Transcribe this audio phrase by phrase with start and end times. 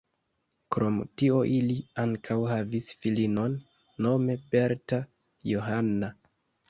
[0.75, 3.59] Krom tio ili ankaŭ havis filinon
[4.07, 5.01] nome Berta
[5.53, 6.11] Johanna.